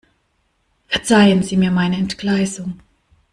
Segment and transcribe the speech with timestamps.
[0.87, 2.79] Verzeihen Sie mir meine Entgleisung.